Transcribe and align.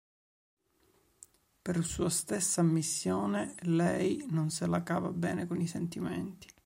Per 1.61 1.85
sua 1.85 2.09
stessa 2.09 2.61
ammissione 2.61 3.53
lei 3.65 4.25
"non 4.31 4.49
se 4.49 4.65
la 4.65 4.81
cava 4.81 5.11
bene 5.11 5.45
con 5.45 5.61
i 5.61 5.67
sentimenti". 5.67 6.47